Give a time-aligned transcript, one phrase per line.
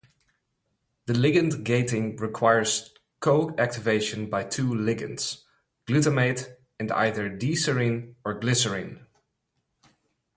[1.05, 5.43] The ligand gating requires co-activation by two ligands:
[5.85, 9.05] glutamate and either D-serine or glycine.